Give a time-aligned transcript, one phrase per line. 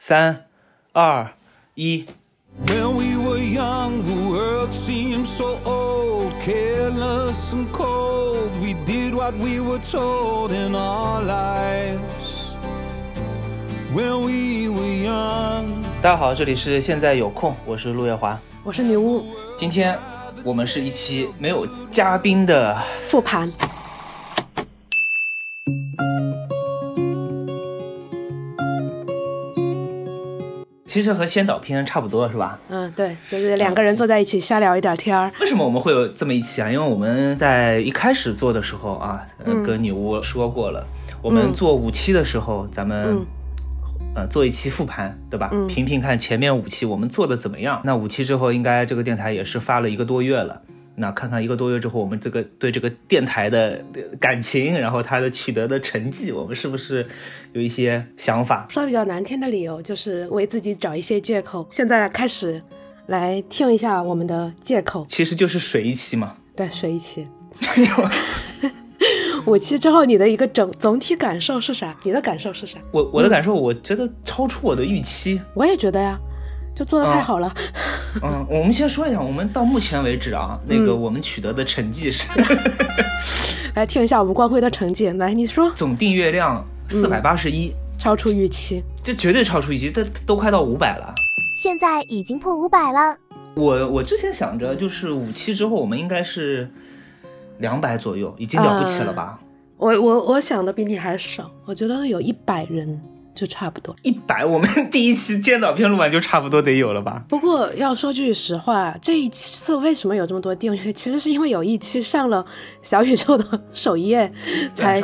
[0.00, 0.44] 三、
[0.92, 1.32] 二、
[1.74, 2.06] 一。
[2.66, 8.48] When we were young, the world seemed so old, careless and cold.
[8.62, 12.54] We did what we were told in our lives.
[13.92, 15.82] When we were young.
[16.00, 18.38] 大家好，这里是现在有空，我是陆月华。
[18.62, 19.24] 我是女巫
[19.58, 19.98] 今天
[20.44, 22.72] 我们是一期没有嘉宾的，
[23.08, 23.52] 复盘，
[30.88, 32.58] 其实和先导片差不多，是吧？
[32.70, 35.30] 嗯，对，就是两个人坐在一起瞎聊一点天儿。
[35.38, 36.68] 为什么我们会有这么一期啊？
[36.68, 40.86] 因为我们在一开始做的时候啊，呃跟女巫说过了，
[41.20, 43.26] 我们做五期的时候，咱们、嗯
[44.14, 45.50] 呃做一期复盘，对吧？
[45.68, 47.80] 评评看前面五期我们做的怎么样。
[47.84, 50.62] 那五期之后，应该这个电台也是发了一个多月了。
[50.98, 57.06] 那看看一个多月之后，我们这个对这个电台的呃感情，然后它的取得的成绩，我们是不是
[57.52, 58.66] 有一些想法？
[58.68, 61.66] 说比较难听的理由，就是为自己找一些借口。
[61.70, 62.62] 现在开始
[63.06, 65.06] 来听一下我们的借口。
[65.08, 66.36] 其实就是水一期嘛。
[66.56, 67.26] 对，水一期。
[69.46, 71.96] 五期之后，你的一个整总体感受是啥？
[72.02, 72.78] 你的感受是啥？
[72.90, 75.40] 我我的感受，我觉得超出我的预期。
[75.54, 76.18] 我也觉得呀，
[76.74, 77.54] 就做的太好了。
[77.56, 77.62] 嗯，
[78.48, 82.30] 我们先说一下，我们到目前为止啊，那个我们取得的成绩是
[83.74, 85.08] 来听一下我们光辉的成绩。
[85.10, 88.82] 来，你说，总订阅量四百八十一，超出预期。
[89.02, 91.14] 这绝对超出预期，这都快到五百了。
[91.56, 93.16] 现在已经破五百了。
[93.54, 96.70] 我我之前想着，就是五期之后我们应该是
[97.58, 99.38] 两百左右，已经了不起了吧？
[99.76, 103.00] 我我我想的比你还少，我觉得有一百人
[103.38, 103.94] 就差不多。
[104.02, 107.22] 一百，我们 第一期监导片录完就差不多得有了吧？
[107.28, 110.92] 不过要说句实话，这一次为什么有这么多订阅？
[110.92, 112.44] 其实是因为有一期上了
[112.82, 114.32] 小宇宙的首页，
[114.74, 115.02] 才。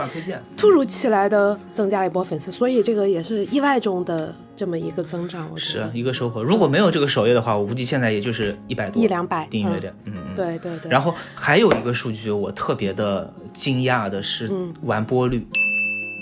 [0.56, 5.46] 突如其来的增加了一波粉丝，所以这个也是意外中的这么一个增长。
[5.52, 6.42] 我觉是一个收获。
[6.42, 9.88] 如果没有这个首页的话，我估计现在也就是一百多一两百订阅的。
[10.04, 10.34] 嗯嗯。
[10.34, 10.90] 对对对。
[10.90, 14.50] 然后还有一个数据，我特别的惊讶的是
[14.82, 15.46] 完播率，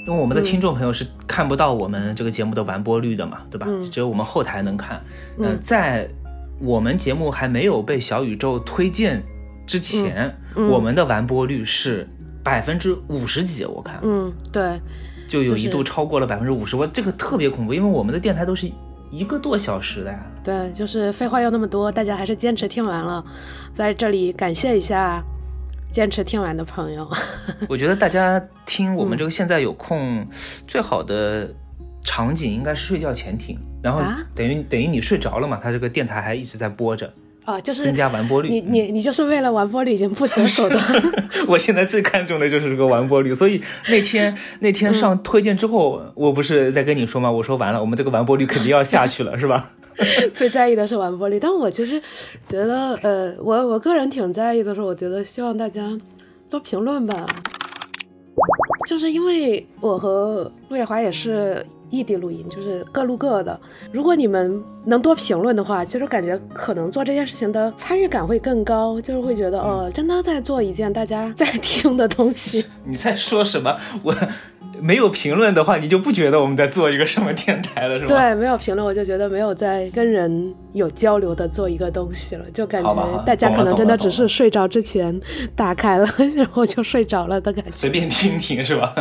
[0.07, 3.67] 因为我们的听众朋友是看不到我们这个节目的完播率的嘛，对吧？
[3.91, 5.01] 只有我们后台能看。
[5.39, 6.09] 嗯、在
[6.61, 9.23] 我们节目还没有被小宇宙推荐
[9.65, 12.09] 之前，我们的完播率是
[12.43, 14.81] 百分之五十几，我看，嗯，对，
[15.29, 18.71] 就有一度超过了百分之五十，我这个特别恐怖，因为我们的电台都是
[19.11, 20.27] 一个多小时的呀。
[20.43, 23.25] 对，就是废话又那么多，大家还是坚持听完了，
[23.73, 25.23] 在这里感谢一下
[25.93, 27.09] 坚持听完的朋友。
[27.69, 30.27] 我觉得大家听我们这个现在有空，
[30.67, 31.55] 最好的
[32.03, 34.19] 场景应该是睡觉前听，然后啊？
[34.35, 37.13] 等于、等于你睡着了嘛，它这个电台还一直在播着，
[37.45, 38.49] 啊，就是增加完播率。
[38.49, 40.83] 你你你就是为了完播率已经不择手段。
[41.49, 47.31] 我现在最看重的就是这个完播率，所以那天那天上推荐之后，我不是在跟你说吗？
[47.31, 49.71] 我说完了，我们这个完播率肯定要下去了，是吧？
[50.33, 52.01] 最在意的是完播率，但我其实
[52.49, 55.83] 觉得，呃，我我个人挺在意的是，我觉得希望大家
[56.49, 57.27] 多评论吧，
[58.89, 63.59] 就是因为我和陆野华也是异地录音，就是各录各的。
[63.93, 72.65] 如果你们能多评论的话，其实感觉可能做这件事情的参与感会更高，就是会觉得哦，真的在做一件大家在 听的东西。
[72.85, 73.77] 你在说什么？
[74.03, 74.15] 我
[74.81, 78.09] 没有评论的话，你就不觉得我们在做一个什么电台了，是吧？
[78.09, 85.21] 对，没有评论，我就觉得没有在跟人有交流的做一个东西了，就感觉大家可能真的只是睡着之前
[85.55, 87.71] 打开了， 然后就睡着了的感觉。
[87.71, 88.95] 随便听听是吧？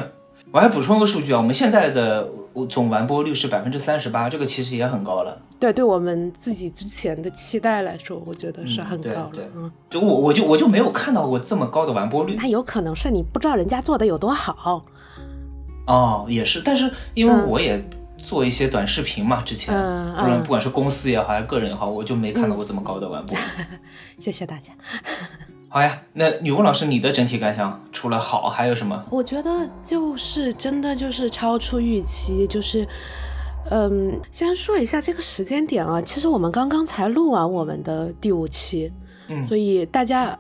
[0.52, 2.30] 我还补充个数据啊，我们现在的
[2.68, 5.42] 总完播率是百分之三十八，这个其实也很高了。
[5.58, 9.32] 对，对我们自己之前的期待来说，我觉得是很高了。
[9.56, 14.84] 嗯，就我我就我就没有看到过这么高的完播率那有可能是你不知道人家做的有多好。
[15.88, 17.82] 哦，也是，但是因为嗯我也
[18.18, 19.74] 做一些短视频嘛，之前
[20.18, 23.42] 不管不管是公司也好还是个人也好，我就没看到过这么高的完播率。
[24.20, 24.74] 谢谢大家。
[25.74, 29.02] 好呀，那女巫老师，你的整体感想除了好还有什么？
[29.10, 29.50] 我觉得
[29.82, 32.86] 就是真的就是超出预期，就是，
[33.70, 38.92] 嗯，先说一下这个时间点啊，其实我们刚刚才录完我们的第五期，
[39.30, 40.38] 嗯所以大家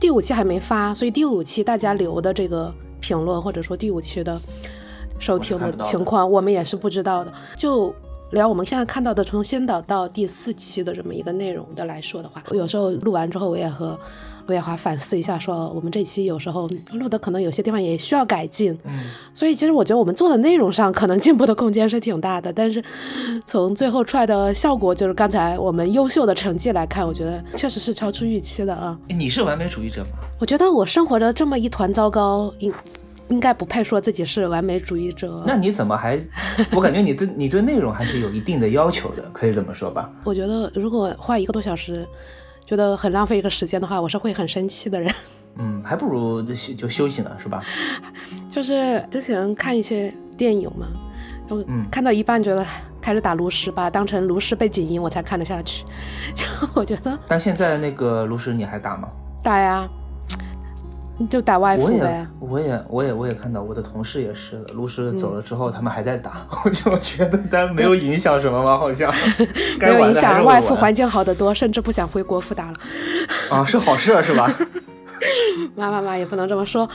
[0.00, 4.40] 第五期还没发，所以第五期大家留的这个评论或者说第五期的
[5.18, 7.94] 收听的情况，我们也是不知道的，就。
[8.30, 13.96] 聊我们现在看到的从先导到第四期的这么一个内容的来说的话，我有时候录完之后，我也和
[14.46, 18.76] 陆野华反思一下，说我们这期有时候录的可能有些地方也需要改进。
[18.84, 22.82] 嗯，所以其实我觉得我们做的内容上可能进步的空间是挺大的，但是
[23.46, 28.98] 从最后出来的效果，就是刚才我们优秀的成绩来看，我觉得确实是超出预期的啊。
[29.08, 30.10] 你是完美主义者吗？
[30.38, 32.72] 我觉得我生活着这么一团糟糕，应
[33.28, 35.42] 应该不配说自己是完美主义者。
[35.46, 36.20] 那你怎么还？
[36.70, 40.12] 我感觉你对你对内容还是有一定的要求的，可以这么说吧？
[40.22, 42.06] 我觉得如果花一个多小时，
[42.66, 45.12] 觉得很浪费一个时间的话，我是会很生气的人。
[45.56, 47.62] 嗯，还不如就休就休息呢，是吧？
[48.50, 50.86] 就是之前看一些电影嘛，
[51.48, 52.66] 然后看到一半觉得
[53.00, 55.84] 开始打炉石吧，当成炉石背景音我才看得下去。
[56.34, 56.44] 就
[56.74, 59.08] 我觉得但现在那个炉石你还打吗？
[59.44, 59.88] 打呀，
[61.30, 62.26] 就打外我也服呗。
[62.40, 68.76] 我也我也我也看到我的同事也是的，炉石走了之后，他们还在打， 我就觉得但没有影响什么吗？
[68.78, 69.12] 好像
[69.80, 72.74] 没有影响，外服环境好得多，甚至不想回国复打了。
[73.50, 74.52] 啊，是好事是吧？
[75.76, 76.88] 妈妈妈也不能这么说，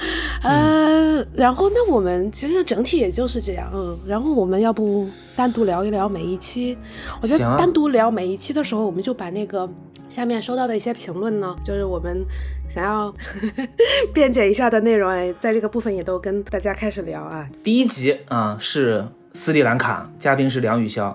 [0.44, 6.77] 呃，然后那我们其实整体也就是这样，嗯，然后我们要不单独聊一聊每一期？
[7.21, 9.68] 我觉得单独聊每一期的时候，我们就把那个
[10.09, 12.25] 下面收到的一些评论呢，就是我们
[12.67, 13.13] 想要
[14.11, 17.47] 辩解一下的内容，哎，在这个部分也都跟大家开始聊啊。
[17.63, 21.13] 第一集啊、是斯里兰卡，嘉宾是梁雨潇。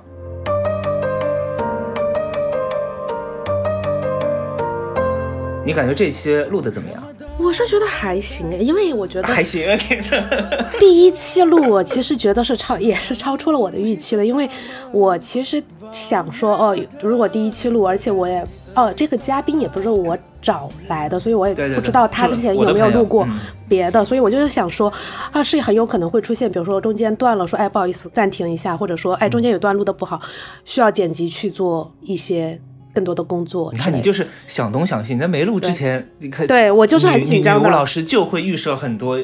[5.67, 7.03] 你感觉这期录的怎么样？
[7.37, 10.69] 我是觉得还行哎，因为我觉得还行啊，天呐。
[10.79, 14.49] 第一期录，我其实觉得是超， 也是超出了我的预期的，因为
[14.93, 15.61] 我其实
[15.91, 23.27] 想说，哦，如果第一期录，而且我也，哦，这个嘉宾也不是我找来的，所以我也不知道他之前有没有录过
[23.69, 24.93] 别的，所以我就是想说，
[25.33, 30.21] 啊，是很有可能会出现，比如说中间断了，说，哎，不好意思，暂停一下，或者说，哎，中间有段录的不好，
[30.65, 32.61] 需要剪辑去做一些
[32.93, 33.71] 更多的工作。
[33.73, 37.71] 你看，你就是想东想西，你在没录之前，你看，对我就是很紧张的。
[37.71, 39.19] 老师就会预设很多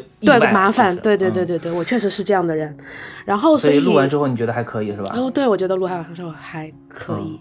[0.52, 1.46] 麻烦，就是对对对嗯。
[1.46, 2.76] 对对，我确实是这样的人，
[3.24, 5.14] 然后所以以录完之后，你觉得还可以是吧？
[5.16, 7.38] 哦，对，我觉得录海说还可以。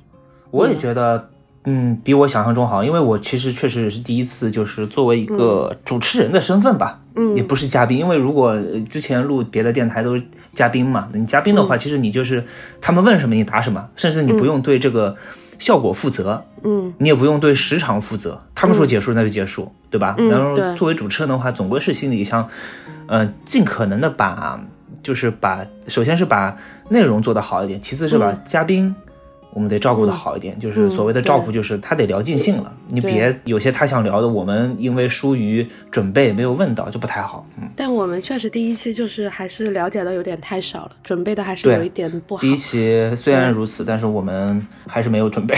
[0.52, 1.30] 我也觉得，
[1.66, 10.24] 嗯，比我想象中好，因为我其实确实是第一次，就是作为一个主持人的身份吧，嗯，也不是嘉宾，因为如果呃之前录别的电台都是
[10.54, 12.44] 嘉宾嘛，你嘉宾的话，其实你就是
[12.80, 15.16] 他们问什么你答什么，甚至你不用对这个
[15.60, 20.16] 效果负责，嗯，你也不用对时长负责，他们说结束那就结束，对吧？
[20.18, 22.48] 嗯然后作为主持人的话，总归是心里想，
[23.08, 24.60] 呃，尽可能的把，
[25.04, 26.56] 就是把，首先是把
[26.88, 28.96] 内容做得好一点，其次是把嘉宾。
[29.52, 37.46] 我们得照顾的好一点，就是所谓的照顾，就是他得聊尽兴了，你别有些他想聊的，我们因为疏于准备没有问到，就不太好。
[37.60, 42.42] 嗯，但我们确实第一期就是还是了解的有点太少了，准备的还是有一点不好。
[42.42, 45.56] 第一期虽然如此，但是我们还是没有准备，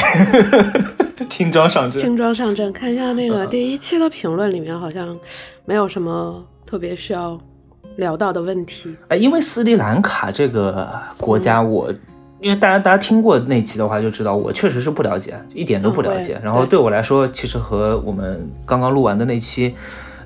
[1.29, 2.01] 轻装上阵。
[2.01, 5.17] 轻装上阵，看一下那嗯个第一期的评论里面，好像
[5.65, 7.39] 没有什么特别需要
[7.97, 8.95] 聊到的问题。
[9.09, 11.93] 哎，因为斯里兰卡这个国嗯家，我、
[12.41, 16.35] 因为大家大家听过那期的话就知道，我确实是不了解，一点都不了解。
[16.41, 19.75] 嗯然后对我来说，其实和我们刚刚录完的那期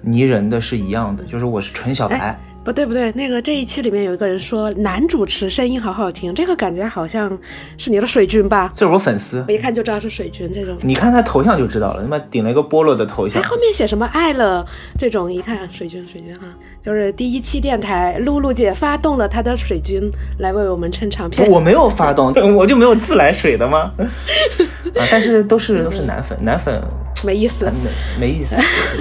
[0.01, 2.39] 泥人的是一样的，就是我是纯小白。
[2.65, 7.29] 哎不对不对，那个这一期里面有一个人说男主持声音好好听，这个感觉好像
[7.77, 8.71] 是你的水军吧？
[8.73, 10.75] 这是我粉丝我，一看就知道是水军这种。
[10.81, 13.47] 你看他头像就知道了，他妈顶了一个菠萝的头像哎，。
[13.47, 14.65] 后面写什么爱了
[14.97, 16.47] 这种，一看水军水军哈，
[16.81, 21.47] 就是第一期电台露露姐发动了她的水军来为我们撑场片。
[21.47, 23.91] 我没有发动， 我就没有自来水的吗？
[24.97, 26.81] 啊，但是都是都是男粉，男粉
[27.25, 27.65] 没意思，
[28.19, 28.55] 没没意思，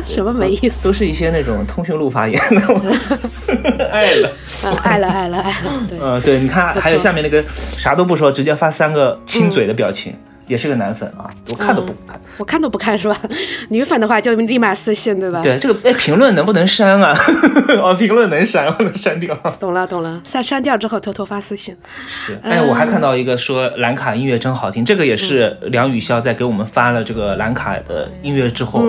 [0.04, 0.82] 什么没意思？
[0.84, 3.88] 都是一些那种通讯录发言的。
[3.92, 4.28] 爱了，
[4.62, 10.14] 啊，爱了爱了爱了，对，嗯，对，你看还有下面那个啥都不说，直接发三个亲嘴的表情，
[10.46, 12.20] 也是个男粉啊，我看都不看。
[12.38, 13.16] 我看都不看是吧？
[13.70, 17.16] 女粉的话就立马私信对吧？，对，这个哎，评论能不能删啊？
[17.82, 19.34] 哦，评论能删，我能删掉。
[19.58, 21.76] 懂了懂了，删删掉之后偷偷发私信。
[22.06, 28.84] 是，哎，我还看到一个说兰卡音乐真好听，这个也是梁雨潇在给我们发了这个兰卡的音乐之后，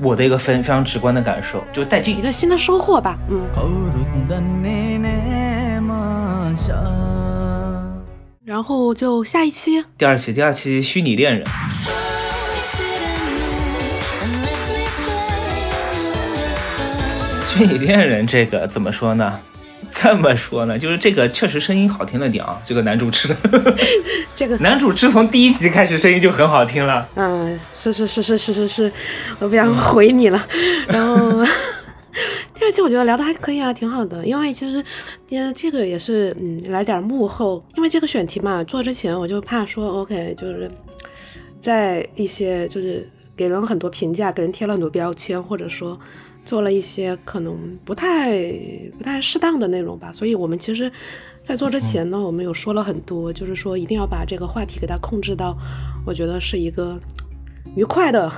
[0.00, 2.22] 我的一个非非常直观的感受，就带劲一。
[2.22, 3.40] 个新的收获吧，嗯。
[8.48, 11.46] 然后就下一期，第二期，第二期虚拟恋人。
[17.46, 19.38] 虚拟恋人这个怎么说呢？
[19.92, 22.58] 这么说呢，就是这个确实声音好听了点啊。
[22.64, 23.36] 这个男主持，
[24.34, 27.06] 这个男主持从第一集开始声音就很好听了。
[27.16, 28.92] 嗯，是是是是是是是，
[29.40, 30.42] 我不想回你了。
[30.86, 31.44] 然后。
[32.68, 34.26] 第二期我觉得聊的还可以啊，挺好的。
[34.26, 34.84] 因为其实，
[35.30, 40.70] 嗯，这个也是嗯来点幕后，因为这个选题嘛，做之前我就怕说，OK，就是
[41.62, 45.98] 在一些就是给人很多评价，给人贴了很多标签，或者说
[46.44, 47.56] 做了一些可能
[47.86, 48.38] 不太
[48.98, 50.12] 不太适当的内容吧。
[50.12, 50.92] 所以我们其实，
[51.42, 55.56] 在做之前呢，我们有说了很多，就是说一定要把这个话题给它控制到，
[56.04, 57.00] 我觉得是一个
[57.74, 58.30] 愉快的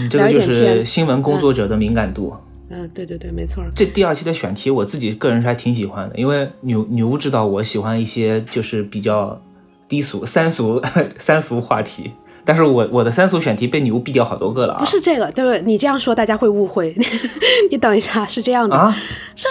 [0.00, 2.32] 你 这个就是新闻工作者的敏感度。
[2.34, 2.45] 嗯，
[2.92, 3.64] 对对对，没错。
[3.74, 9.40] 这第二期的选题，我自己个人是还挺喜欢的，因为女女巫知道我喜欢一些就是比较
[9.88, 10.82] 低俗、三俗、
[11.16, 12.10] 三俗话题，
[12.44, 14.80] 但是我我的三俗选题被女巫毙掉好多个了啊！
[14.80, 16.94] 不是这个，对你这样说大家会误会。
[17.70, 18.96] 你等一下，是这样的，啊，
[19.34, 19.46] 是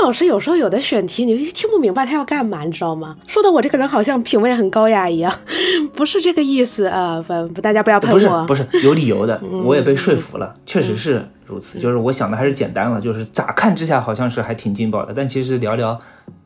[0.00, 3.16] 陆老师有时候有的选题你听不明白他要干嘛，你知道吗？
[3.26, 5.32] 说的我这个人好像品味很高雅一样，
[5.94, 7.22] 不是这个意思啊！
[7.26, 8.44] 不不，大家不要喷不是我。
[8.46, 11.78] 不是有理由的，我也被说服了，确实是如此。
[11.78, 15.98] 就是我想的还是简单了，就是乍看之下好像是还挺劲爆的，但其实聊聊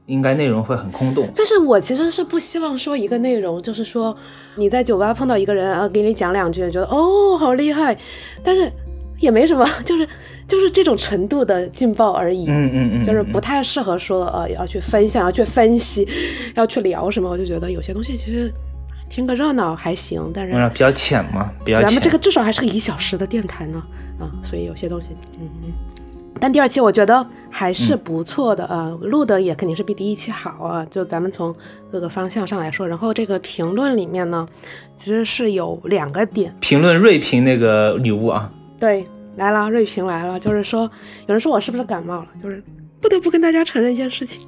[0.07, 1.29] 应该内容会很空洞。
[1.35, 4.17] 就是我其实是不希望说一个内容，就是说
[4.57, 7.97] 你在酒吧碰到一个人啊，给你讲两句，觉得哦好厉害，
[8.43, 8.71] 但是
[9.19, 10.07] 也没什么，就是
[10.49, 12.47] 就是这种程度的劲爆而已。
[12.49, 16.07] 嗯嗯嗯，就是嗯不太适合说呃要去分享、要去分析、
[16.55, 17.29] 要去聊什么。
[17.29, 18.53] 我就觉得有些东西其实
[19.09, 21.87] 听个热闹还行，但是嗯比较浅嘛，比较浅。
[21.87, 23.83] 咱们这个至少还是个一小时的电台呢，
[24.21, 25.11] 啊，所以有些东西，
[25.41, 25.73] 嗯嗯。
[26.38, 30.87] 但第二期我觉得还是不错的啊，录的也肯定是比第一期好啊。
[30.91, 31.55] 就咱们从
[31.91, 34.47] 各个方向上来说，然后这个评论里面呢，
[34.97, 40.90] 其实是有两个点，评论锐评那个女巫啊，对，来了，瑞平来了，就是说
[41.26, 42.62] 有人说我是不是感冒了，就是
[43.00, 44.43] 不得不跟大家承认一件事情，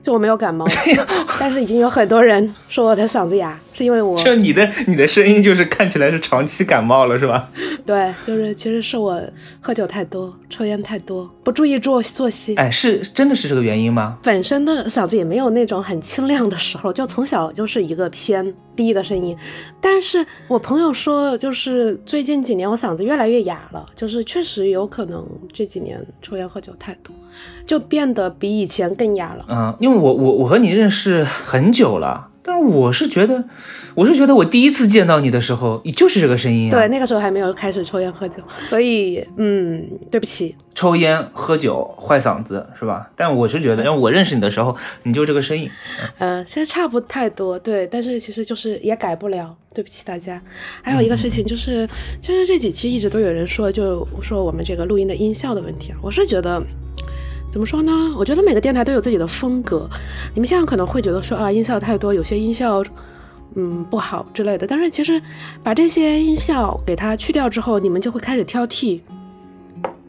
[0.00, 0.64] 就我没有感冒，
[1.38, 7.50] 但是已经有很多人说我的嗓子哑，是因为我 就你的你的声音就是看起来是长期感冒了是吧？
[7.84, 9.20] 对，就是其实是我
[9.60, 12.54] 喝酒太多，抽烟太多，不注意作作息。
[12.54, 14.16] 哎，是真的是这个原因吗？
[14.22, 19.36] 本身的嗓子也没有那种很清亮的时候，就从小就是一个偏低的声音。
[19.80, 27.14] 但是我朋友说，就是最近几年我嗓子越来越哑了，就是确实有可能这几年抽烟喝酒太多，
[27.66, 29.44] 就变得比以前更哑了。
[29.48, 33.42] 嗯，因为我我我和你认识很久了，但我是觉得，
[33.94, 36.70] 我是觉得我第一次见到你的时候，你就是这个声音啊。
[36.70, 43.10] 对，，那个时候还没有开始抽烟喝酒，所以嗯，对不起，抽烟喝酒坏嗓子是吧？
[43.16, 45.70] 但我是觉得，因为我认识你的时候，你就这个声音。
[46.18, 50.38] 嗯，其实差不太多，对，但是其实就是也改不了，对不起大家。
[50.82, 51.88] 还有一个事情就是，
[52.20, 56.62] 就是这几期一直都有人说，就说我们这个录音的音效的问题啊，我是觉得。
[57.54, 57.92] 怎么说呢？
[58.18, 59.88] 我觉得每个电台都有自己的风格。
[60.34, 62.82] 你们现在可能会觉得说啊，音效太多，有些音效
[63.54, 64.66] 嗯不好之类的。
[64.66, 65.22] 但是其实
[65.62, 68.98] 把这些音效给它去掉之后，你们就会开始挑剔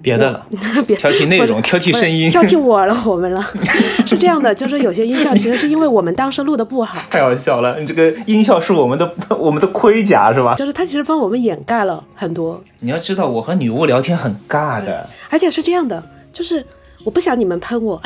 [0.02, 0.44] 别的了，
[0.88, 3.46] 别挑剔内容，挑剔声音，挑剔我了，我们了。
[4.08, 7.80] 是这样的，就是有些音效其实是因为我们当时录的不好，太好笑了。
[7.80, 10.56] 你这个音效是我们的 我们的盔甲是吧？
[10.56, 15.08] 就是它其实帮我们掩盖了很多，你要知道，我和女巫聊天很尬的。
[15.30, 16.66] 而且是这样的，就是
[17.06, 18.02] 我不想你们喷我，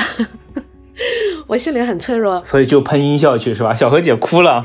[1.48, 2.44] 我心里很脆弱。
[2.44, 3.74] 所以就喷音效去是吧？
[3.74, 4.62] 小何姐哭了。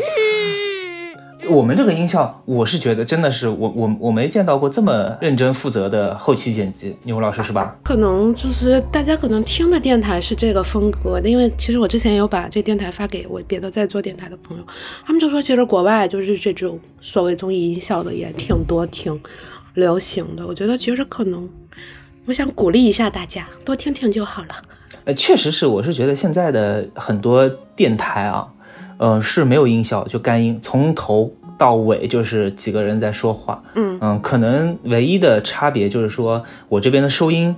[1.46, 7.76] 我们这个音效，我是觉得真的是我我我没见到过这么认真负责的后期剪辑，牛老师是吧？
[7.84, 14.64] 可能就是大家可能听的电台是这个风格的，因为其实我之前有把这电台发给我别的在做电台的朋友，
[15.06, 19.20] 他们就说其实国外就是这种所谓综艺音效的也挺多，挺
[19.74, 20.46] 流行的。
[20.46, 21.46] 我觉得其实可能，
[22.26, 24.48] 我想鼓励一下大家，多听听就好了。
[25.04, 28.48] 呃，确实是，我是觉得现在的很多电台啊，
[28.96, 33.62] 呃，是没有音效，就干音，从头到尾就是几个人在说话。
[33.74, 37.54] 嗯可能唯一的差别就是说我这边的收音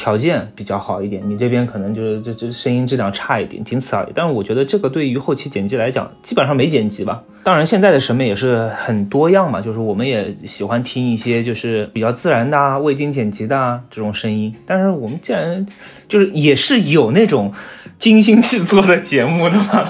[0.00, 4.08] 条件比较好一点，你这边可能就是这这声音质量差一点，仅此而已。
[4.14, 7.22] 但是我觉得这个对于后期剪辑来讲，基本上没剪辑吧。
[7.42, 14.54] 当然，现在的审美也是很多样嘛，就是我们也喜欢听一些就是比较自然的啊、未经剪辑的啊这种声音。
[14.64, 15.66] 但是我们既然
[16.08, 17.52] 就是也是有那种
[17.98, 19.86] 精心制作的节目的嘛。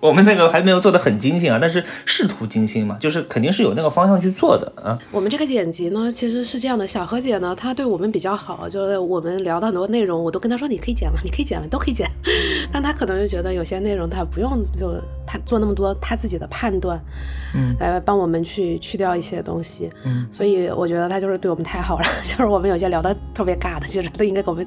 [0.00, 4.98] 我们那个还没有做的很精心啊，但是试图精心嘛，就是肯定是有那个方向去做的啊。
[5.12, 12.08] 我们这个剪辑呢，其实是这样的，小何姐呢，她对我们比较好，就是我们聊到很多内容，我都跟她说你可以剪了，你可以剪了，都可以剪。
[12.72, 14.94] 但她可能就觉得有些内容她不用就
[15.26, 17.00] 判做那么多她自己的判断，
[17.54, 19.90] 嗯，来帮我们去去掉一些东西。
[20.04, 24.64] 嗯，所以我觉得她就是对我们太好了， 就是我们有些聊的特别尬的，其实都应该给我们。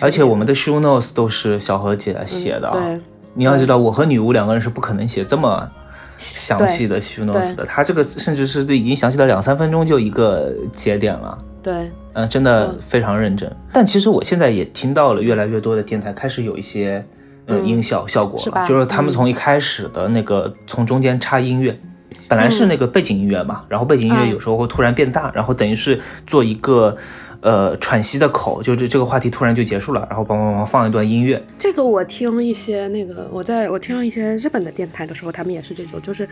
[0.00, 2.78] 而且我们的 show notes 都是小何姐写的啊。
[2.78, 3.00] 对，
[3.34, 5.70] 你要知道，我和女巫两个人是不可能写这么
[6.18, 7.64] 详细的 show notes 的。
[7.64, 11.36] 他这个甚至是已经详细到两三分钟就一个节点了。
[11.62, 13.50] 对，嗯，真的非常认真。
[13.72, 17.04] 但其实我现在也听到了越来越多的电台开始有一些
[17.46, 21.78] 呃嗯音效效果就是他们嗯从一开始的那个从中间插音乐，
[22.28, 26.96] 本来是那个背景音乐嘛，然后背景音乐嗯有时候会突然变大，然后等于是做一个
[27.40, 36.28] 呃喘息的口，就这这个话题突然就结束了，然后梆梆梆放一段音乐，这个我听一些那个，我在我听一些日本的电台的时候，他们也是这种，就是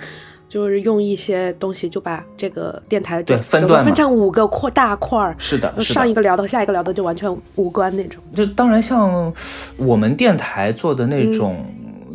[0.48, 5.94] 就是用一些东西就把这个电台对分段分成五个块大块儿，是的，是的。
[5.94, 8.22] 上一个聊的和下一个聊的就完全无关那种。
[8.34, 9.32] 就当然像
[9.76, 11.66] 我们电台做的嗯那种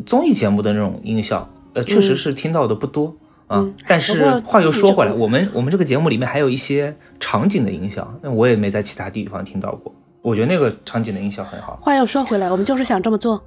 [0.05, 3.15] 综艺节目的那种音效，呃，确实是听到的不多。
[3.47, 9.93] 啊，但是话又说回来，我们我们这个节目里面还有一些场景的音效，那我也没在其他地方听到过。
[10.21, 13.41] 我觉得那个场景的音效很好，话又说回来，我们就是想这么做。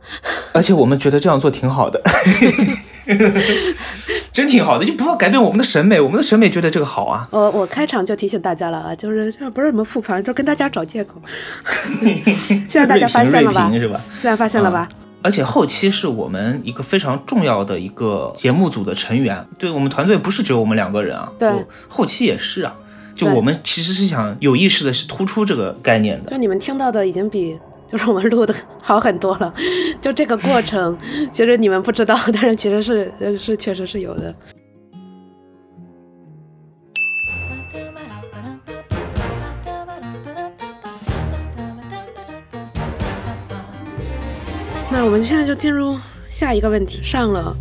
[0.54, 2.00] 而且我们觉得这样做挺好的，
[4.32, 7.26] 真挺好的，就不要改变我们的审美，我们的审美觉得这个好啊。
[7.30, 11.20] 我我开场就提醒大家了啊，就是这不是什么复盘，就跟大家找借口。
[12.66, 13.70] 现在大家发现了吧？
[13.70, 14.00] 是吧？
[14.12, 14.88] 现在发现了吧？
[15.22, 21.50] 而且后期是我们一个非常重要的一个节目组的成员，对我们团队不是只有我们两个人啊，对
[21.88, 22.74] 后期也是啊。
[23.14, 29.52] 就我们其实是想有意识的是突出这个概念的，就你们听到的已经比就是我们录的好很多了。
[30.00, 30.96] 就这个过程，
[31.30, 34.34] 其实你们不知道，但是其实是呃是确实是有的。
[45.00, 47.56] 那我们现在就进入下一个问题，上了。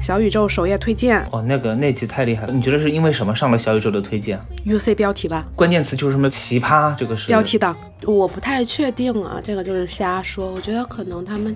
[0.00, 7.76] 小宇宙首页推荐哦，那个那集太厉害了，你觉得是因为什么上了小宇宙的推荐？UC 标题吧，关键词就是什么奇葩，这个是标题党，
[8.06, 10.50] 我不太确定啊，这个就是瞎说。
[10.50, 11.54] 我觉得可能他们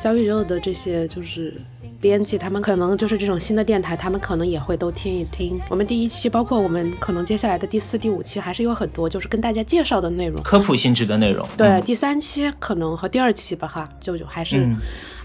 [0.00, 1.54] 小宇宙的这些就是
[2.00, 5.60] 编辑，他们可能就是这种新的电台，他们可能也会都听一听。
[5.68, 10.42] 我们第一期，包括我们可能接下来的第四、第五期，还是有很多就是跟大家介绍的内容。
[10.42, 11.46] 科普性质的内容。
[11.54, 14.78] 对，第三期可能和第二期吧，哈，就就还是嗯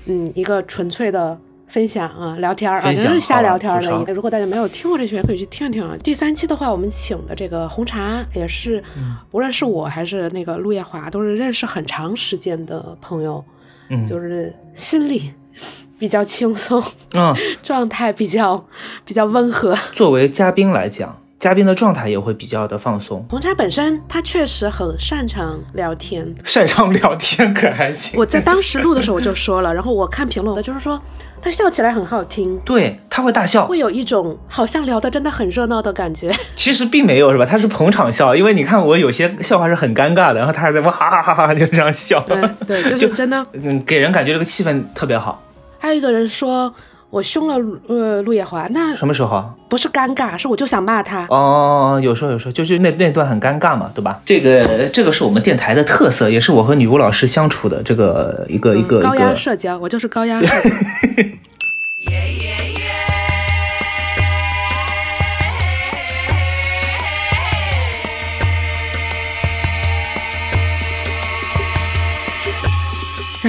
[0.08, 1.40] 嗯一个纯粹的。
[1.70, 4.14] 分享啊，聊天儿啊，就是瞎聊天儿吐槽的。
[4.14, 5.96] 如果大家没有听过这些，可以去听听啊。
[6.04, 13.44] 第三期的话，我们请的这个红茶也是，嗯无论是我还是那个陆夜华，都是认识很长时间的朋友，
[13.90, 15.32] 嗯就是心里
[16.00, 16.82] 比较轻松，
[17.14, 18.66] 嗯， 状态比较
[19.06, 19.78] 比较温和。
[19.92, 28.20] 作为嘉宾来讲，嘉宾的状态也会比较的放松，红茶本身他确实很擅长聊天，擅长聊天可还行。
[28.20, 31.02] 我在当时录的时候我就说了，然后我看评论，就是说
[31.42, 36.30] 他笑起来很好听，对，他会大笑，会有一种好像聊的真的很热闹的感觉。
[36.56, 37.46] 其实并没有是吧？
[37.46, 43.46] 他是捧场笑，因为你看我有些笑话是很尴尬的，然后他还在哇哈哈哈哈就这样笑，嗯，对，就是真的。
[43.54, 45.42] 嗯，给人感觉这个气氛特别好。
[45.82, 46.74] 还有一个人说
[47.12, 47.56] 我凶了
[47.88, 49.56] 呃陆夜华，那什么时候啊？
[49.68, 51.26] 不是尴尬，是我就想骂他。
[51.30, 54.22] 哦，有时候有时候就是那那段很尴尬嘛，对吧？
[54.24, 59.34] 这个这个是我们电台的特色，也是我和女巫老师相处的这个一个一个嗯高压。
[59.34, 60.76] 社交，我就是高压社交。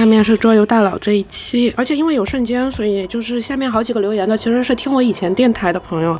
[0.01, 6.19] 下面是桌游大佬这一期，而且因为有瞬间，所以就是下面好几个留言的其实是听我以前电台的朋友，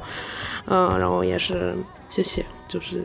[0.67, 1.73] 嗯，然后也是
[2.07, 3.03] 谢谢，就是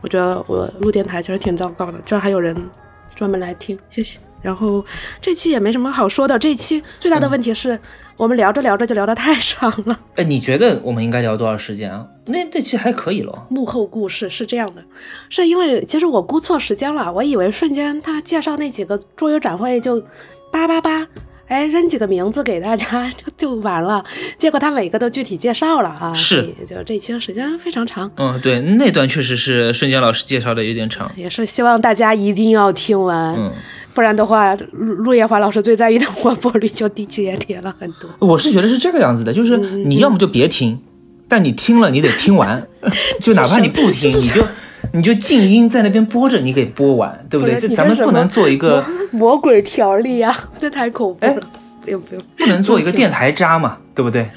[0.00, 2.68] 我觉得我录电台其实挺糟糕的，居然还有人
[3.14, 4.18] 专门来听，谢谢。
[4.42, 4.84] 然后
[5.22, 7.78] 这期也没什么好说的，这期最大的问题是、
[8.18, 9.98] 我们聊着聊着就聊得太长了。
[10.16, 12.04] 哎，你觉得我们应该聊多少时间啊？
[12.26, 13.46] 那这期还可以了。
[13.48, 14.82] 幕后故事是这样的，
[15.30, 20.02] 是因为其实我估错时间了，我以为瞬间他介绍那几个桌游展会就
[20.50, 21.06] 八八八，
[21.46, 24.04] 哎扔几个名字给大家就就完了，
[24.36, 31.08] 结果他每个都具体介绍了啊，是就这期时间非常长，嗯，对，那段确实是瞬间老师介绍的有点长。
[31.14, 33.52] 也是希望大家一定要听完，嗯，
[33.98, 38.08] 不然的话，陆陆夜华老师最在意的完播率就低跌跌了很多。
[38.20, 40.78] 我是觉得是这个样子的，就是嗯你要么就别听，
[41.26, 42.64] 但你听了你得听完，
[43.20, 44.46] 就哪怕你不听， 你就
[44.92, 47.58] 你就静音在那边播着，你给播完，对不对？
[47.58, 51.40] 这咱们不能做一个魔鬼条例啊， 这太恐怖哎了，
[51.84, 52.22] 不用不用。
[52.36, 54.30] 不能做一个电台渣嘛，对不对？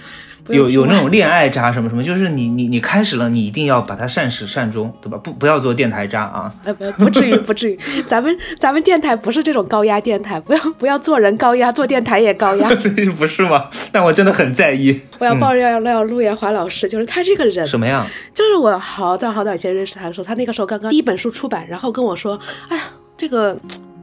[0.52, 5.18] 有有那种恋爱渣什么什么，就是你你你开始了，你一定要把它善始善终，对吧？
[5.24, 6.54] 不不要做电台渣啊！
[6.64, 12.70] 呃不不至于不至于，咱们咱们电台不是这种高压电台，不要不要做人高压，做电台也高压。
[13.18, 13.70] 不是吗？
[13.92, 18.06] 但我真的很在意我要爆料料陆延华老师，就是他这个人，什么呀？
[18.34, 22.84] 就是我好早好早以前认识他的时候，他那个时候刚刚第一本书出版，然后跟我说，哎呀，
[23.18, 23.58] 这个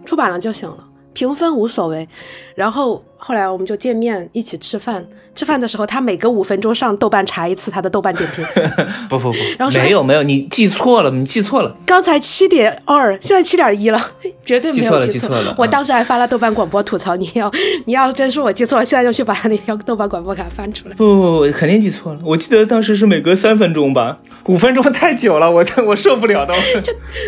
[0.04, 0.78] 出版了就行了，
[1.12, 2.08] 评分无所谓。
[2.54, 5.04] 然后后来我们就见面一起吃饭。
[5.35, 8.44] 吃饭的时候，他每隔五分钟上豆瓣查一次他的豆瓣点评。
[9.09, 11.76] 不不不，然后没有没有，你记错了，你记错了。
[11.87, 14.00] 刚才七点二，现在七点一了，
[14.44, 17.48] 绝对没有记记错了记错了嗯我当时还发了豆瓣广播吐槽你要，
[17.87, 20.96] 你要真说我记错了，现在就去把那条豆瓣广播卡翻出来。
[20.96, 22.20] 不不不，肯定记错了。
[22.24, 26.52] 我记得当时是每隔三分钟吧，五分钟太久了，我我受不了的。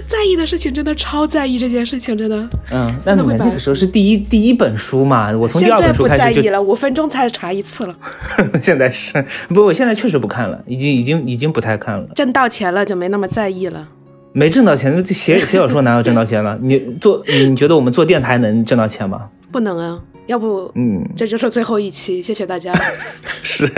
[0.08, 2.36] 在意的事情真的超在意这件事情，真的。
[2.72, 3.22] 嗯，那那
[3.52, 5.30] 个时候是第一第一本书嘛？
[5.36, 7.94] 我从第二本书不开始就，在意了，五分钟才查一次了。
[8.60, 9.64] 现在是不？
[9.64, 12.06] 我现在确实不看了，已经已经已经不太看了。
[12.14, 13.88] 挣到钱了就没那么在意了。
[14.32, 16.58] 没挣到钱，这写写小说哪有挣到钱了？
[16.62, 19.28] 你做你你觉得我们做电台能挣到钱吗？
[19.50, 19.98] 不能啊，
[20.30, 22.72] 要不嗯，这就是最后一期，谢谢大家。
[23.42, 23.68] 是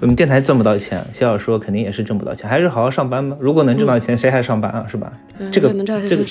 [0.00, 3.34] 我们电台挣不到钱，写小说肯定也是挣不到钱，还是好好上班吧。
[3.40, 4.84] 如果能挣到钱，谁还上班啊？
[4.86, 5.10] 是吧？
[5.50, 5.72] 这个
[6.06, 6.22] 这个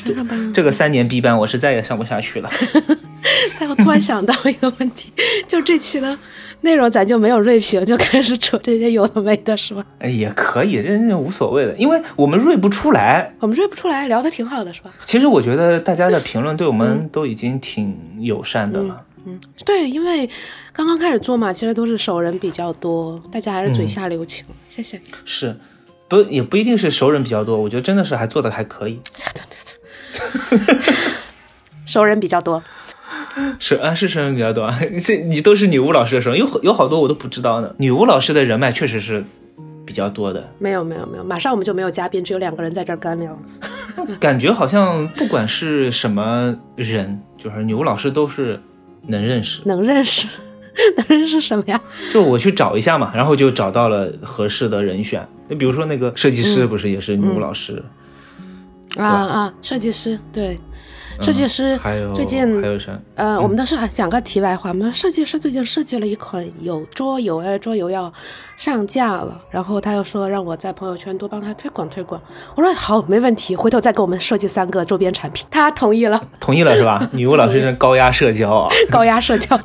[0.54, 2.50] 这个三年 B 班，我是再也上不下去了。
[3.60, 5.12] 但我突然想到一个问题，
[5.48, 6.16] 就这期的
[6.62, 9.84] 内容咱就没有锐评，就开始扯这些有的没的，是吧？
[10.00, 13.34] 哎，也可以，这这无所谓的，因为我们锐不出来。
[13.40, 14.92] 我们锐不出来，聊的挺好的，是吧？
[15.06, 18.96] 其实我觉得大家的评论对我们都已经挺友善的了。
[19.00, 19.06] 嗯，
[19.66, 20.30] 对，因为
[20.74, 25.00] 刚刚开始做嘛，其实都是熟人比较多，大家还是嘴下留情，谢谢。
[25.26, 25.56] 是，
[26.08, 29.00] 不也不一定是熟人比较多，我觉得真的是还做的还可以。
[31.86, 32.64] 熟人比较多，
[33.60, 34.80] 是啊，是熟人比较多啊。
[35.06, 37.74] 这 你都是女巫老师的时候，有有好多我都不知道呢。
[37.78, 39.24] 女巫老师的人脉确实是
[39.86, 43.38] 比较多的，没有没有没有，马上我们就没有嘉宾，只有两个人在这儿干聊。
[44.20, 48.62] 感觉好像不管是什么人，就是女巫老师都是
[49.08, 49.62] 能认识。
[49.66, 50.28] 能认识，
[50.98, 51.82] 能认识什么呀？
[52.14, 55.28] 就我去找一下嘛，然后就找到了合适的人选。
[55.50, 57.84] 你比如说那个设计师，不是也是女巫老师？
[58.98, 60.60] 啊啊，设计师对，
[61.20, 61.80] 设计师、
[62.14, 62.92] 最近还有谁？
[63.16, 68.12] 呃，我们当时还讲个题外话，我们设计师最近设计了一款有桌游，哎，桌游要
[68.58, 72.22] 上架了，然后他又说让我在朋友圈多帮他推广推广，
[72.56, 77.10] 我说好，没问题，回头再给我们设计三个周边产品，他同意了，同意了是吧？
[77.12, 78.70] 女巫老师这是高压社交啊！
[78.90, 79.60] 高压社交，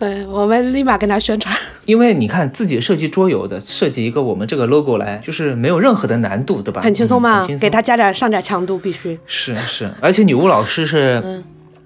[0.00, 6.80] 对我们立马跟他宣传， 因为你看自己设计桌游的，设计一个我们这个 logo 来，就是没有任何的难度，对吧？
[6.80, 11.44] 很轻松嘛，嗯松给他加点上点强度，必须，是是，而且女巫老师是，嗯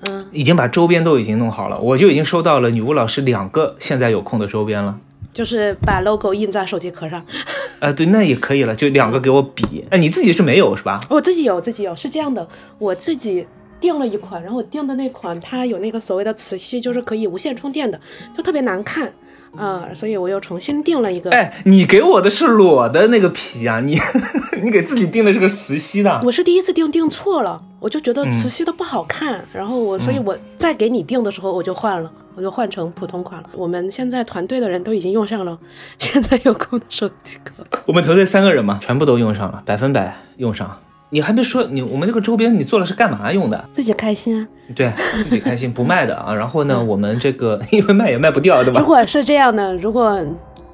[0.08, 4.96] 嗯，已经把周边都已经弄好了，我就已经收到了女巫老师两个现在有空的周边了。
[5.32, 7.20] 就是把 logo 印在手机壳上。
[7.80, 9.84] 啊、对，那也可以了，就两个给我比。
[9.90, 11.00] 哎，你自己是没有是吧？
[11.10, 12.46] 我自己有，自己有，是这样的，
[12.78, 13.44] 我自己
[13.84, 18.00] 订了一款，然后我订的那款它有那个所谓的磁吸，就是可以无线充电的，
[18.34, 19.12] 就特别难看，
[19.54, 21.30] 啊、所以我又重新订了一个。
[21.30, 24.00] 哎，你给我的是裸的那个皮啊，你
[24.64, 26.22] 你给自己订的是个磁吸的。
[26.24, 33.50] 我是第一次订订错了，我就觉得磁吸的不好看，然后我，所以我再给你订的时候我就换了，我就换成普通款了。
[33.52, 35.58] 我们现在团队的人都已经用上了
[36.00, 37.62] 现在有空的手机壳。
[37.84, 40.80] 我们团队三个人嘛，全部都用上了，百分百用上。
[41.14, 43.64] 你还没说你我们这个周边你做了是干嘛用的？
[43.70, 44.48] 自己开心啊！
[44.74, 46.34] 对自己开心不卖的啊。
[46.34, 48.86] 然后呢，我们这个 因为卖也卖不掉，对吧如？
[48.86, 50.20] 果是这样的，如果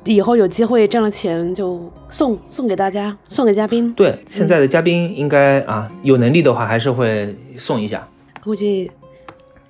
[0.05, 3.93] 以后有机会挣了钱，就送送给大家，送给嘉宾。
[3.93, 8.09] 对，现在的嘉宾应该啊有能力的话还是会送一下。
[8.43, 8.91] 估计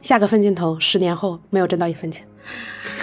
[0.01, 2.25] 下个分镜头，十年后没有挣到一分钱。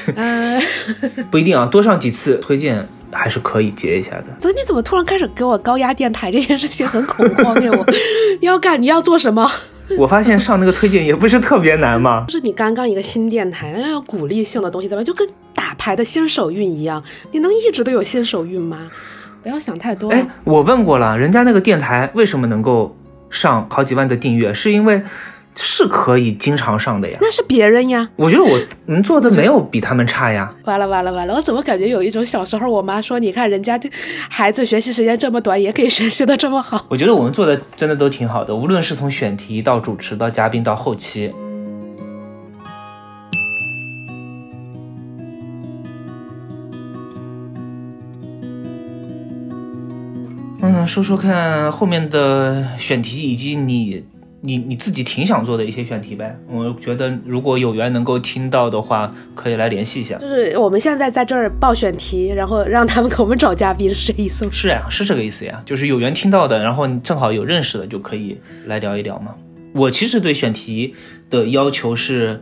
[0.16, 0.58] 呃，
[1.30, 4.26] 不一定啊，多上几次推荐还是可以结一下的。
[4.40, 7.72] 所以你怎么突然开始给我高压电台这件事情很恐慌呀？
[7.72, 7.86] 我
[8.42, 9.50] 要干，你要做什么？
[9.98, 12.34] 我发现上那个推荐也不是特别难嘛就。
[12.34, 15.04] 是你刚刚一个新电台，那要鼓励性的东西，对吧？
[15.04, 18.90] 就跟打牌的新手运一样，你能一直都有新手运吗？
[19.42, 20.12] 不要想太多。
[20.12, 22.98] 哎，我问过了，人家那个电台为什么能够
[23.30, 25.02] 上好几万的订阅，是因为
[25.58, 27.18] 是可以经常上的呀。
[27.20, 28.08] 那是别人呀。
[28.16, 30.54] 我觉得我能做的没有比他们差呀。
[30.66, 31.34] 完了完了完了！
[31.34, 33.90] 我怎么感觉有一种小时候我妈说，你看人家这
[34.30, 36.86] 孩子学习时间这么短，也可以学习的这么好。
[36.90, 41.34] 我觉得我们做的真的都挺好的，无论是从选题到主持到嘉宾到后期。
[50.60, 54.04] 嗯，说说看后面的选题以及你
[54.48, 56.34] 你你自己挺想做的一些选题呗。
[56.48, 60.18] 我觉得如果有缘能够听到的话，可以来联系一下。
[60.18, 64.52] 就是我们现在在这儿报选题，然后让他们给我们找嘉宾，是这意思吗？
[64.54, 69.36] 是呀，是这个意思呀，就是有缘听到的，然后你正好有认识的，就可以来聊一聊嘛。
[69.74, 70.96] 我其实对选题
[71.30, 72.42] 的要求是，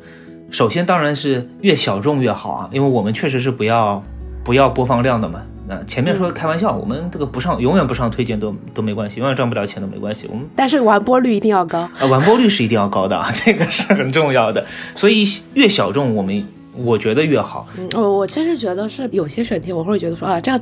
[0.52, 4.04] 首先当然是越小众越好啊，因为我们确实是不要
[4.44, 5.42] 不要播放量的嘛。
[5.68, 10.28] 那前面说开玩笑，我们这个不上永远不上推荐都都没关系，永远赚不了钱都没关系。
[10.32, 11.80] 我们但是完播率一定要高。
[11.80, 14.64] 啊，完播率是一定要高的啊， 这个是很重要的。
[14.96, 15.24] 所以
[15.56, 17.68] 越小众，我们我觉得越好。
[17.78, 20.62] 嗯，我我其实觉得是有些选题，我会觉得说啊，这样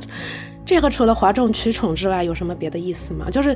[0.64, 3.26] 这个除了哗众取宠之外，有什么别的意思吗？
[3.30, 3.54] 就是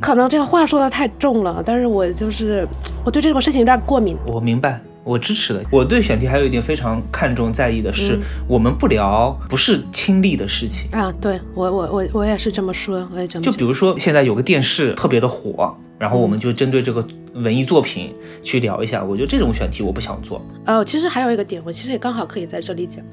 [0.00, 2.66] 可能这个话说的太重了，但是我就是
[3.04, 4.16] 我对这个事情有点过敏。
[4.28, 5.64] 我明白，我支持的。
[5.70, 10.90] 我对选题还有一点非常看重在意的是，我们不聊不是亲历的事情。
[10.92, 19.02] 啊，对我我我我也是这么说，我也这么觉就比如说现在有个电视特别的火，然后我们就针对这个文艺作品去聊一下。
[19.02, 20.40] 我觉得这种选题我不想做。
[20.64, 23.04] 呃，其实还有一个点，我其实也刚好可以在这里讲。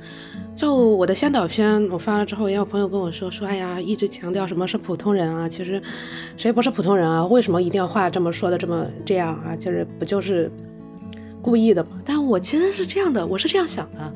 [0.56, 5.82] 就我的先导片，我发了之后，也有朋友跟我说说，哎呀，一直强调什么是普通人啊，其实
[6.36, 7.25] 谁不是普通人啊？
[7.28, 9.56] 为什么一定要话这么说的这么这样啊？
[9.58, 10.52] 就是不就是
[11.41, 11.91] 故意的嘛？
[12.06, 14.13] 但我其实是这样的，我是这样想的，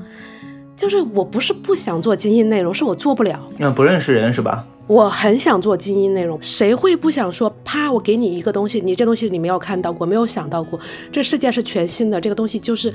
[0.75, 3.39] 就是我不是不想做精英内容，是我做不了。
[3.57, 4.65] 那不认识人是吧？
[4.87, 7.53] 我很想做精英内容，谁会不想说？
[7.63, 10.79] 啪，我给你一个东西，你这东西你没有看到过，没有想到过，
[11.11, 12.93] 这世界是全新的，这个东西就是。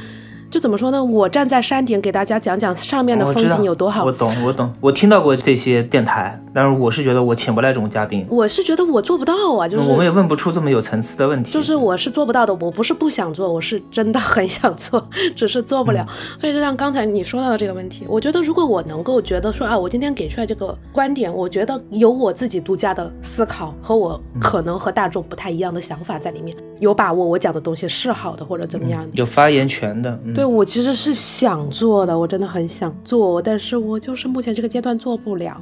[0.50, 1.02] 就怎么说呢？
[1.04, 4.04] 我站在山顶给大家讲讲上面的风景有多好。
[4.04, 11.52] 我懂，我懂，我听到过这些电台，但是我是觉得我请不来这种嘉宾，我是觉得我做不到啊，就是我们也问不出这么有层次的问题。
[11.52, 15.06] 就是我是做不到的，我不是不想做，我是真的很想做，
[15.36, 16.06] 只是做不了。
[16.08, 29.10] 嗯所以就像刚才你说到的这个问题，我觉得如果我能够觉得说啊，我今天给出来这个观点，我觉得有我自己独家的思考和我嗯可能和大众不太一样的想法在里面，有把握我讲的东西是好的或者怎么样的。
[29.14, 35.60] 有发言权的，嗯、对我其实是想做的，我真的很想做，但是我就是目前这个阶段做不了，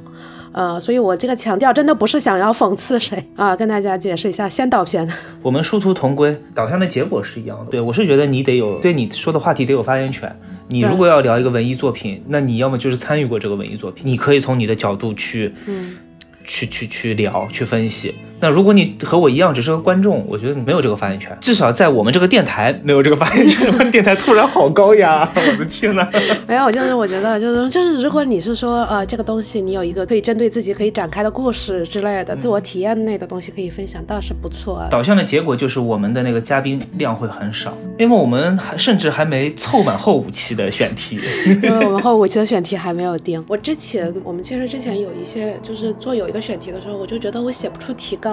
[0.51, 5.11] 呃，所以我这个强调真的不是想要讽刺谁啊，跟大家解释一下先导片。
[5.41, 7.71] 我们殊途同归，导向的结果是一样的。
[7.71, 10.31] 对我是觉得你得有对你说的话题得有发言权。
[10.67, 15.95] 你如果要聊一个文艺作品，那你要么就是参与过这个文艺作品，你可以从你的角度去，嗯，
[16.45, 18.13] 去去去聊去分析。
[18.39, 23.91] 那如果你和我一样只是个观众，我觉得你没有这个发言权，至少在我们这个电台 没有这个发言权。
[23.91, 26.07] 电台突然好高呀， 我的天呐！
[26.47, 34.87] 没有，就是我觉得就是就是，如果你是说呃这个东西你有一个可以针对自己可以展开的故事之类的，自我体验类的东西可以分享，倒是不错啊。
[34.91, 41.19] 导向的结果就是我们的那个嘉宾量会很少，因为我们还甚至还没凑满后五期的选题。
[41.63, 43.43] 因 为我们后五期的选题还没有定。
[43.47, 48.26] 我之前我们其实之前有一些就是做有一个选题的时候，我就觉得我写不出提纲。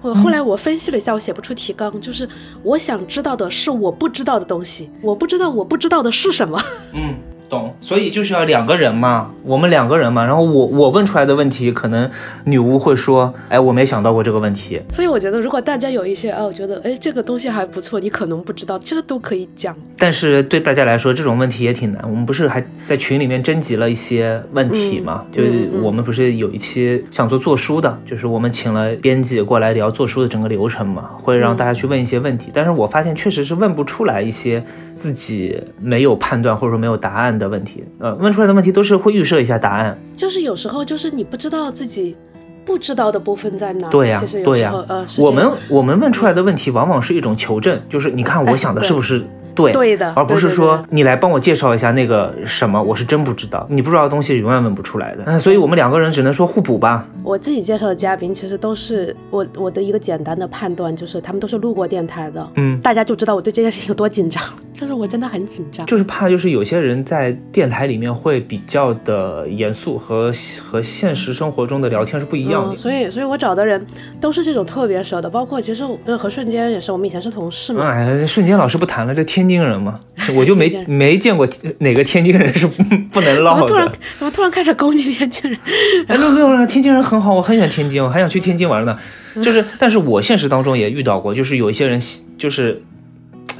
[0.00, 2.28] 我后来我分析了一下，我写不出提纲，就是
[2.62, 6.60] 我想知道的是我不知道的东西，我不知道我不知道的是什么。
[6.94, 7.16] 嗯，
[7.48, 7.74] 懂。
[7.80, 10.24] 所以就是要两个人嘛，我们两个人嘛。
[10.24, 12.08] 然后我我问出来的问题，可能
[12.44, 14.80] 女巫会说，哎，我没想到过这个问题。
[14.92, 19.74] 所以我觉得，如果大家有一些啊，我觉得哎这个东西还不错，你可能不知道，其实都可以讲。
[19.96, 22.02] 但是对大家来说，这种问题也挺难。
[22.04, 25.24] 我们不是还在群里面征集了一些问题嘛？
[25.32, 32.50] 就是我们不是有一期想做做书的，就是我们请了编辑过来聊做书的整个流程嘛，会让大家去问一些问题。
[32.52, 37.84] 但是我发现确实是问不出来一些自己没有判断或者说没有答案的问题。
[37.98, 39.96] 呃，问出来的问题都是会预设一下答案。
[40.16, 42.16] 就是有时候就是你不知道自己
[42.64, 43.88] 不知道的部分在哪。
[43.88, 49.24] 对呀、对呀、呃，我们我们问出来的问题往往是一种求证，就是你看我想的是不是
[49.54, 55.24] 对，对的而不是说你来帮我介绍一下那个什么，我是真不知道，你不知道的东西永远问不出来的。
[55.26, 57.06] 嗯， 所以我们两个人只能说互补吧。
[57.22, 64.42] 我自己介绍的嘉宾，其实都是我我的一个简单的判断，就是他们都是路过电台的，嗯，大家就知道我对这件事情有多紧张。
[64.78, 65.84] 就是我真的很紧张。
[65.86, 70.32] 就是怕就是有些人在电台里面会比较的严肃，和
[70.62, 72.74] 和现实生活中的聊天是不一样的。
[72.74, 73.84] 嗯，所以，所以我找的人
[74.20, 77.88] 都是这种特别熟的，包括其实我和瞬间也是，我们以前是同事嘛。
[77.88, 80.00] 哎，瞬间老师不谈了，这天津人嘛，
[80.34, 81.48] 我就没没见过
[81.78, 83.92] 哪个天津人是不 不能怎唠么突然的。
[84.18, 85.60] 怎么突然开始攻击天津人？
[86.08, 88.98] 哎，没有没有，天津人很好，我很喜欢天津，我还想去天津玩呢。
[89.36, 92.00] 就是，但是我现实当中也遇到过，就是有一些人
[92.36, 92.82] 就是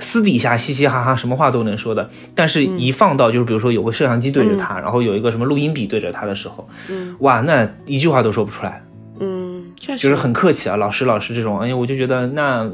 [0.01, 8.83] 私底下嘻嘻哈哈，什么话都能说的，但是一放到就是比如说有个摄像机对着他，然后有一个什么录音笔对着他的时候，嗯哇，那一句话都说不出来，
[9.21, 12.69] 嗯，确实就是很客气啊，老师老师这种，哎呀，我就觉得那。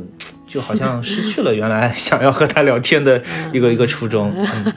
[0.47, 3.21] 就好像失去了原来想要和他聊天的
[3.53, 4.31] 一个一个初衷。
[4.37, 4.73] 嗯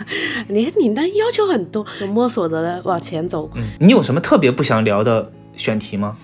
[0.50, 3.50] 你你那要求很多，就摸索着的往前走。
[3.56, 6.16] 嗯，你有什么特别不想聊的选题吗？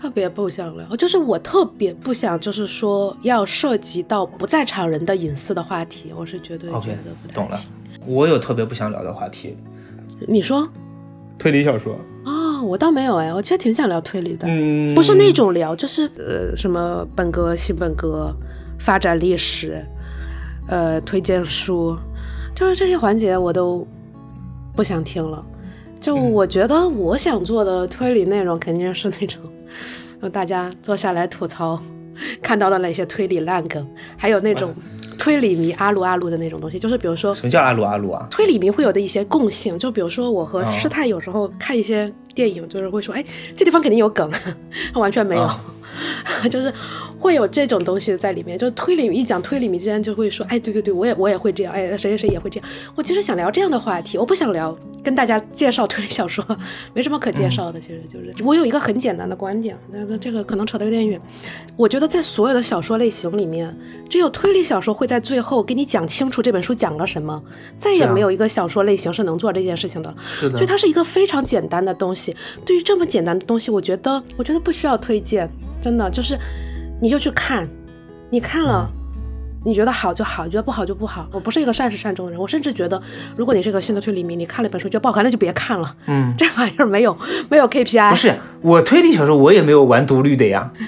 [0.00, 7.60] 特别不想聊，就是我特别不想，就是说要涉及到不在场人的隐私的话题，我是绝对觉得不太懂了。
[8.06, 9.56] 我有特别不想聊的话题，
[10.26, 10.66] 你说
[11.38, 11.98] 推理小说。
[12.24, 18.34] 哦，我倒没有哎，我其实挺想聊推理的，嗯，不是那种聊，就是呃什么本格、新本格、
[18.80, 19.84] 发展历史，
[20.66, 21.96] 呃推荐书，
[22.54, 23.86] 就是这些环节我都
[24.74, 25.44] 不想听了。
[26.00, 26.32] 就嗯。
[26.32, 29.40] 我觉得我想做的推理内容肯定是那种，
[30.20, 31.80] 让大家坐下来吐槽
[32.42, 34.74] 看到的那些推理烂梗，还有那种
[35.18, 38.26] 推理迷阿鲁阿鲁的那种东西，就是比如说什么叫阿鲁阿鲁啊？
[38.30, 40.64] 推理迷会有的一些共性，就比如说我和哦。
[40.64, 44.30] 师太有时候看一些电影，就是会说，哎，这地方肯定有梗，
[44.94, 45.60] 完全没有，啊
[46.50, 46.72] 就是
[47.20, 48.56] 会有这种东西在里面。
[48.56, 52.68] 就是推理一讲推理迷之间就会说，哎，对对对，我也我也会这样，哎，谁谁谁也会这样。
[52.96, 56.44] 我其实想聊这样的话题，我不想聊跟大家介绍推理小说，
[56.94, 57.78] 没什么可介绍的。
[57.78, 61.20] 其实就是我有一个很简单的观点，那那这个可能扯得有点远。
[61.76, 63.74] 我觉得在所有的小说类型里面，
[64.08, 67.42] 只有推理小说会在最后给你讲清楚这本书讲了什么，
[67.76, 70.14] 再也没有一个小说类型是能做这件事情的。
[70.20, 72.34] 是的所以它是一个非常简单的东西。
[72.64, 75.48] 对于这么简单的东西，我觉得我觉得不需要推荐，
[75.82, 76.38] 真的就是
[77.00, 77.68] 你就去看，
[78.30, 78.90] 你看了。
[79.62, 81.28] 你觉得好就好，你觉得不好就不好。
[81.30, 82.98] 我不是一个善始善终的人，我甚至觉得，
[83.36, 85.94] 如果你是一个新的推理迷，你看了一本书觉得不好看，那就别看了。
[86.06, 87.14] 嗯，这玩意儿没有
[87.50, 90.72] 没有 KPI，不是我推理小说，我也没有完读率的呀。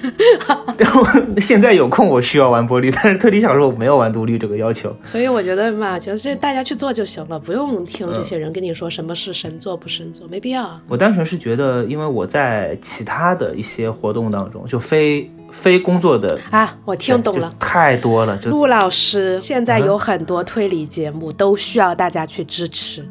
[0.95, 4.91] 我现在有空，我需要完播率，但是推理小说我没有完读率这个要求。
[5.05, 10.81] 所以我觉得嘛，就是大家去做就行了，不用听这些人跟你说什么是神作不神作，没必要。
[10.89, 17.55] 我单纯是觉得，因为我在其他的一些活动当中，就非非工作的，啊，我听懂了。
[17.61, 23.07] 太多了，就陆老师现在有很多推理节目都需要大家去支持，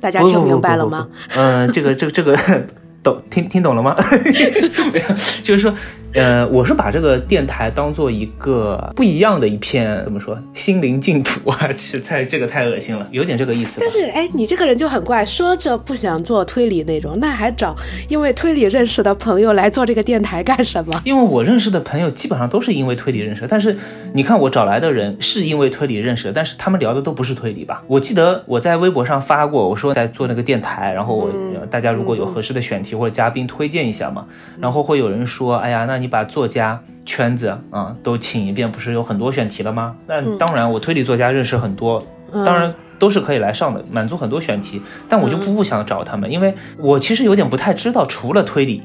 [0.00, 1.06] 大家听明白了吗？？
[1.36, 2.36] 嗯，这个这个这个
[3.04, 3.94] 懂听听懂了吗？
[4.92, 5.06] 没有，
[5.44, 5.72] 就是说，
[6.14, 13.80] 呃，我是把这个电台当做一个不一样的一片怎么说心灵净土啊， 实在这个太恶心了，有点这个意思。
[13.80, 17.74] 但是，哎，你这个人就很怪，说着不想做推理内容，那还找
[18.08, 21.02] 因为推理认识的朋友来做这个电台干什么？
[21.04, 23.76] 因为我认识的朋友基本上都是因为推理认识的，但是
[24.12, 27.82] 你看我找来的人是因为推理认识的，但是他们聊的都不是推理吧？
[27.88, 34.26] 我记得我在微博上发过，我说在做那个电台，然后我、呃大家如果有合适的选题或者嘉宾推荐一下嘛，
[34.60, 39.96] 然后会有人说，哎呀，那你把作家圈子啊、都请一遍，不是有很多选题了吗？
[40.06, 42.72] 那当然，我推理作家认识很多，当然。
[42.96, 48.80] 都是可以来上的，满足很多选题，但我就不不想找他们，因为我其实有点不太知道，除了推理，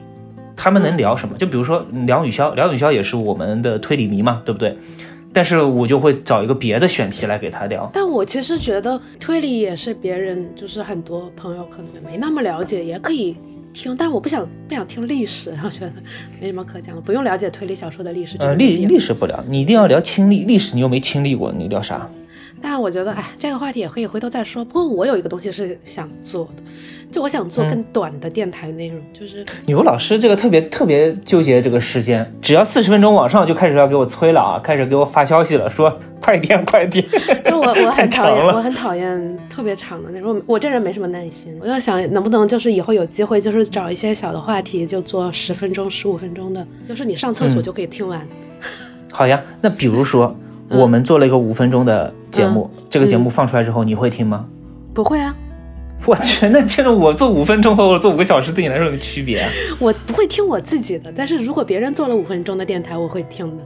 [0.57, 1.37] 他们能聊什么？
[1.37, 4.75] 就比如说梁雨潇，梁雨潇也是我们的推理迷嘛，对不对？
[5.31, 7.89] 但是我就会找一个别的选题来给他聊。
[7.93, 13.37] 但我其实觉得推理也是别人，就是很多朋友可能没那么了解，也可以
[13.73, 13.95] 听。
[13.97, 15.91] 但我不想不想听历史，我觉得
[16.39, 18.37] 没什么可讲的，不用了解推理小说的历史。
[18.39, 22.09] 呃，历历史不聊，你一定要聊亲历，历史你又没亲历过，你聊啥？
[22.61, 24.63] 但我觉得，哎，这个话题也可以回头再说。
[24.63, 26.63] 不过我有一个东西是想做的，
[27.11, 37.05] 就我想做更短的电台内容，就是牛老师这个特别特别纠结这个时间，只要四十分钟往上就开始要给我催了啊，开始给我发消息了，说快点快点。
[37.45, 40.41] 就我我很讨厌，我很讨厌特别长的那种。
[40.45, 48.21] 我这人没什么耐心，我就想能不能就是以后有机会，就是找一些小的话题，就做十分钟、十五分钟的，就是你上厕所就可以听完。
[49.11, 50.35] 好呀，那比如说
[50.69, 54.47] 我们做了一个五分钟的节目，这个节目放出来之后你会听吗？
[54.93, 55.35] 不会啊，
[56.05, 59.49] 我去，那这个我做五分钟和我做五个小时对你来说有什么区别啊？
[59.79, 63.63] 我不会听我自己的，但是如果别人做了五分钟的电台，我会听的。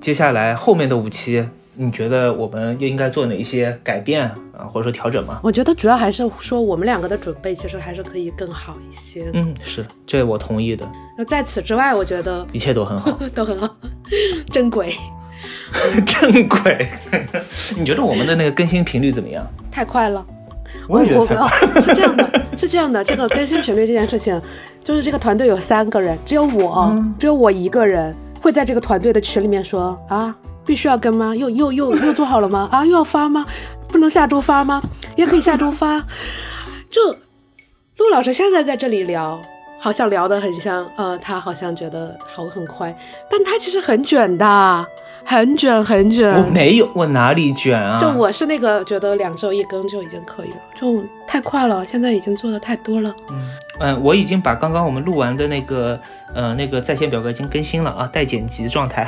[0.00, 4.38] 接下来后面的五期，你觉得我们又应该做哪一些改变啊，
[4.76, 5.40] 或者说调整吗？
[5.42, 9.30] 我觉得主要还是说我们两个的准备其实还是可以更好一些。
[9.32, 10.86] 嗯，是，这我同意的，
[11.16, 13.18] 那在此之外，我觉得一切都很好。
[13.34, 13.74] 都很好，
[14.52, 14.92] 真鬼，
[16.06, 16.88] 正轨，
[17.78, 19.46] 你觉得我们的那个更新频率怎么样？
[19.72, 20.24] 太快了。
[20.88, 21.46] 我也觉得我太快。
[21.46, 24.38] 哦是这样的，是这样的，这个更新频率这件事情，
[24.84, 30.34] 就是这个团队有三个人，只有我，嗯只有我一个人会在这个团队的群里面说啊，
[30.64, 31.34] 必须要跟吗？
[31.34, 32.68] 又又又又做好了吗？
[32.70, 33.46] 啊，又要发吗？
[33.88, 34.82] 不能下周发吗？
[35.16, 36.04] 也可以下周发。
[36.90, 37.14] 就
[37.98, 39.40] 陆老师现在在这里聊，
[39.80, 42.96] 好像聊得很像，呃，他好像觉得好很快，
[43.30, 44.86] 但他其实很卷的，
[45.24, 46.32] 很卷很卷。
[46.34, 47.98] 我没有，我哪里卷啊？
[47.98, 53.14] 就我是那个觉得两周一更就已经可以了，就太快了，现在已经做的太多了。
[53.30, 56.00] 嗯嗯，我已经把刚刚我们录完的那个
[56.34, 59.06] 呃那个在线表格已经更新了啊，待剪辑状态。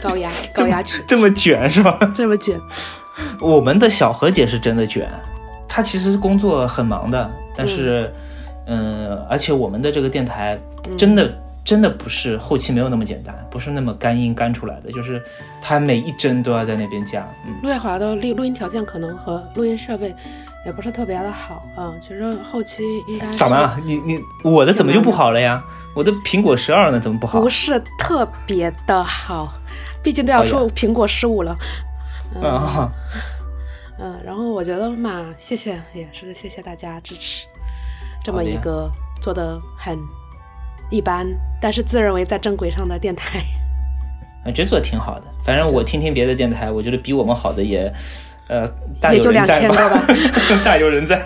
[0.00, 1.98] 高压高压曲，这么卷是吧？
[2.14, 2.60] 这么卷，
[3.40, 5.10] 我们的小何姐是真的卷，
[5.68, 8.12] 她其实工作很忙的，但是，
[8.66, 10.58] 嗯、而且我们的这个电台
[10.96, 11.30] 真的、
[11.64, 15.22] 真的不是后期没有那么简单，不是那么干音干出来的，就是
[15.60, 20.14] 她每一帧都要在那边加，嗯，陆月华的录录音条件可能和录音设备
[20.64, 21.92] 也不是特别的好啊。
[22.00, 23.80] 其实后期应该是咋办？
[23.84, 25.62] 你你我的怎么就不好了呀？
[25.94, 27.48] 我的苹果十二呢，怎么不好不？
[27.48, 29.52] 是特别的好，
[30.02, 31.56] 毕竟都要出苹果十五了。
[32.40, 32.92] 嗯啊，
[33.98, 37.46] 嗯，然后我觉得嘛，谢谢，也是谢谢大家支持
[38.22, 39.98] 这么一个做的很
[40.90, 41.26] 一般，
[41.60, 43.42] 但是自认为在正轨上的电台。
[44.44, 45.24] 我觉得做的挺好的。
[45.44, 47.92] 反正我听听别的电台，我觉得比我们好的也，
[48.48, 48.68] 呃，
[49.00, 50.06] 大也就两有人在千个吧。
[50.64, 51.20] 大有人在。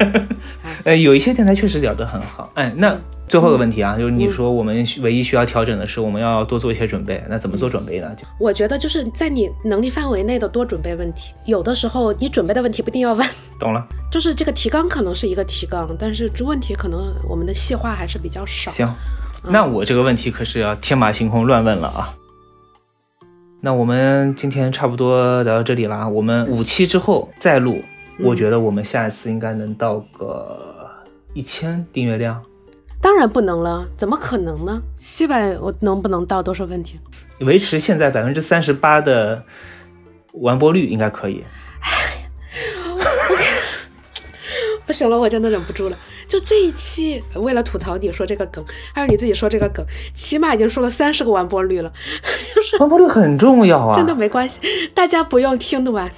[0.85, 2.51] 呃，有一些电台确实聊得很好。
[2.55, 2.97] 哎，那
[3.29, 7.23] 最后一个问题啊，就是你说我们唯一需要调整的是，我们要多做一些准备。
[7.29, 8.11] 那怎么做准备呢？
[8.17, 11.33] 就我觉得就是在你能力范围内的多准备问题。
[11.47, 13.29] 有的时候你准备的问题不一定要问，
[13.59, 13.87] 懂了。
[14.11, 18.71] 就是这个提纲可能是一个提纲，但是这问题可能我们的细化还是比较少。
[18.71, 18.93] 行，
[19.45, 22.13] 那我这个问题可是要天马行空乱问了啊。
[23.63, 27.81] 那我们今天差不多聊到这里啦，我们五期之后再录，
[28.23, 30.89] 我觉得我们下一次应该能到个
[31.33, 32.43] 一千订阅量，
[33.01, 34.83] 当然不能了，怎么可能呢？
[34.95, 36.99] 七百我能不能到都是问题。
[37.41, 39.43] 维持现在百分之三十八的
[40.35, 41.45] 完播率应该可以。
[44.85, 45.97] 不行了，我真的忍不住了。
[46.29, 48.63] 就这一期，为了吐槽你说这个梗，
[48.93, 51.93] 还有你自己说这个梗，起码已经说了三十个完播率了，
[52.81, 54.61] 完播率很重要啊，真的没关系，
[54.95, 56.11] 大家不用听得完。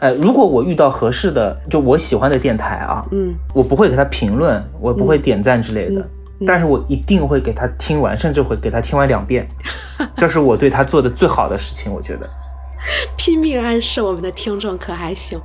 [0.00, 6.06] 哎，如果我遇到合适的，就我喜欢的电台啊，嗯，我不会给他评论，我不会点赞之类的，
[6.46, 9.48] 但是我一定会给他听完，甚至会给他听完两遍，
[10.16, 12.28] 这是我对他做的最好的事情，我觉得。
[13.16, 15.40] 拼命暗示我们的听众可还行？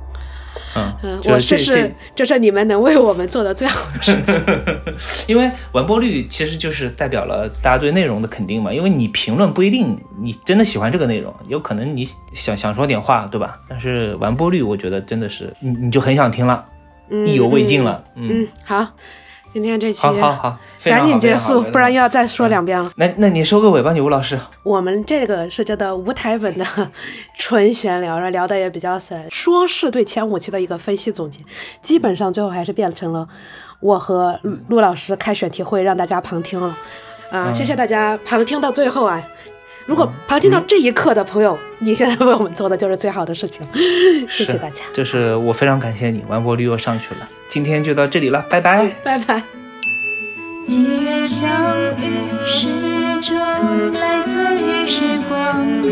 [0.74, 4.42] 嗯嗯，我这这是这是你们能为我们做的最好的事情。
[5.28, 8.72] 因为完播率其实就是代表了大家对内容的肯定嘛。
[8.72, 13.60] 因为你评论不一定你真的喜欢这个内容，有可能你想想说点话，对吧？
[13.68, 16.64] 但是完播率，我觉得真的是你你就很想听了，
[17.26, 18.02] 意犹未尽了。
[18.14, 18.86] 嗯，嗯，好，
[19.52, 22.90] 今天这期好好好，赶紧结束，不然又要要再说两遍了。
[22.96, 24.38] 那那你收个尾吧，你吴老师。
[24.62, 26.64] 我们这个是叫做无台本的
[27.38, 31.40] 纯闲聊，然后聊的也比较散，说是对前五期的一个分析总结，
[31.82, 33.28] 基本上最后还是变成了
[33.80, 36.68] 我和陆陆老师开选题会，让大家旁听了。
[37.30, 39.22] 啊、嗯谢谢大家旁听到最后啊！
[39.86, 43.66] 如果旁听到这一刻的朋友，你现在为我们做的就是最好的事情，
[44.30, 47.28] 谢谢大家，就是我非常感谢你，完播率又上去了。
[47.48, 48.86] 今天就到这里了，拜拜。
[49.02, 49.42] 拜拜。
[50.64, 51.50] 既然相
[51.96, 52.68] 遇是
[53.20, 53.36] 种
[53.92, 55.88] 来自于时光的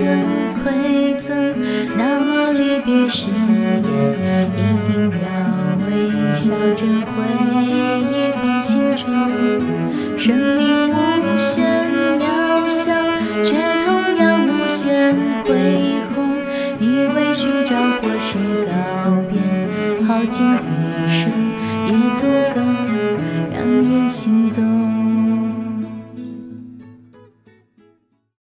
[0.62, 1.54] 馈赠，
[1.98, 3.08] 那么离别一
[4.86, 5.26] 定要
[5.86, 5.88] 微
[6.32, 7.12] 笑着回
[8.12, 9.04] 忆放心中。
[10.16, 11.66] 生命无限
[12.20, 12.92] 渺小，
[13.44, 15.14] 却同样无限
[15.44, 15.52] 恢
[16.14, 16.18] 宏。
[16.78, 18.72] 以为寻找或是告
[19.30, 19.34] 别，
[20.06, 21.30] 耗尽一生
[21.86, 22.20] 也足
[22.54, 22.60] 够
[23.52, 24.89] 让人心动。